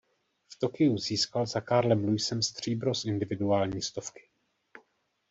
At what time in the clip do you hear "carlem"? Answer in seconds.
1.61-2.05